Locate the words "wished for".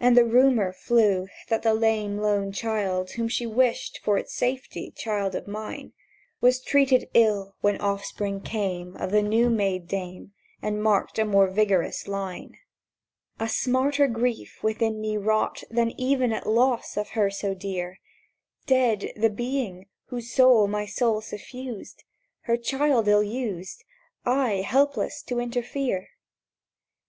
3.46-4.18